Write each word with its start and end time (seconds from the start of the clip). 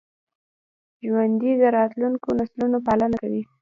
ژوندي 1.05 1.51
د 1.61 1.63
راتلونکو 1.77 2.27
نسلونو 2.39 2.77
پالنه 2.87 3.15
کوي 3.23 3.41